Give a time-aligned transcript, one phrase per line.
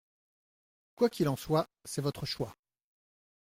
[0.95, 2.57] Quoi qu’il en soit, c’est votre choix.